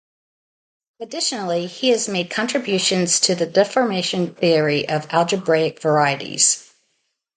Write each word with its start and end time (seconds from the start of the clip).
Additionally, 0.99 1.67
he 1.67 1.89
has 1.89 2.09
made 2.09 2.31
contributions 2.31 3.19
to 3.19 3.35
the 3.35 3.45
deformation 3.45 4.33
theory 4.33 4.89
of 4.89 5.05
algebraic 5.13 5.79
varieties. 5.79 6.73